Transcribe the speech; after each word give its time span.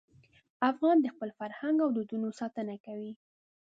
افغان 0.71 0.97
د 1.01 1.07
خپل 1.13 1.29
فرهنګ 1.39 1.77
او 1.83 1.89
دودونو 1.95 2.27
ساتنه 2.39 2.75
کوي. 2.85 3.11